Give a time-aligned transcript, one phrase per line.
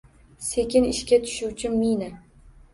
[0.45, 2.13] «Sekin ishga tushuvchi mina»